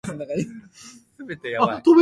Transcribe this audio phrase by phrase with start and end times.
[0.01, 0.25] リュックサックく
[1.35, 1.83] ださい